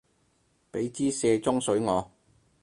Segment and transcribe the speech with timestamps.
[0.71, 2.11] 畀枝卸妝水我